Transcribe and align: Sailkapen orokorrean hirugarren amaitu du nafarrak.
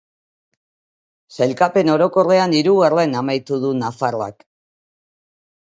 Sailkapen 1.37 1.91
orokorrean 1.97 2.57
hirugarren 2.61 3.15
amaitu 3.21 3.63
du 3.67 3.73
nafarrak. 3.85 4.45